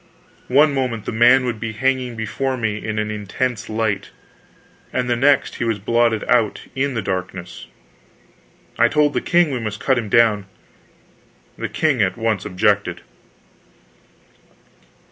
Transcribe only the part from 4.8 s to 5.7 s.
and the next he